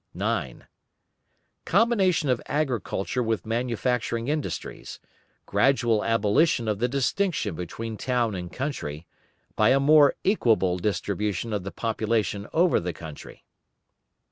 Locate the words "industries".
4.29-4.99